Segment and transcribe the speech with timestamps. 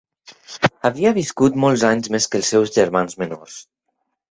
[0.89, 3.63] Havia viscut molts anys més que els seus germans menors.